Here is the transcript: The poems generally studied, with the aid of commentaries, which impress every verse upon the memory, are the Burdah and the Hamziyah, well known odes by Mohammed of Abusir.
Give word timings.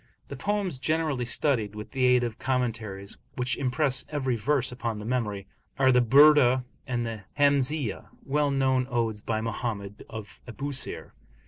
The 0.29 0.35
poems 0.35 0.79
generally 0.79 1.25
studied, 1.25 1.75
with 1.75 1.91
the 1.91 2.05
aid 2.05 2.23
of 2.23 2.39
commentaries, 2.39 3.19
which 3.35 3.55
impress 3.55 4.03
every 4.09 4.35
verse 4.35 4.71
upon 4.71 4.97
the 4.97 5.05
memory, 5.05 5.45
are 5.77 5.91
the 5.91 6.01
Burdah 6.01 6.63
and 6.87 7.05
the 7.05 7.25
Hamziyah, 7.37 8.07
well 8.25 8.49
known 8.49 8.87
odes 8.89 9.21
by 9.21 9.41
Mohammed 9.41 10.03
of 10.09 10.39
Abusir. 10.47 11.11